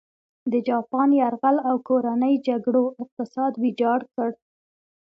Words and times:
د 0.51 0.53
جاپان 0.69 1.09
یرغل 1.21 1.57
او 1.69 1.75
کورنۍ 1.87 2.35
جګړو 2.47 2.83
اقتصاد 3.01 3.53
ویجاړ 3.63 3.99
کړ. 4.13 4.29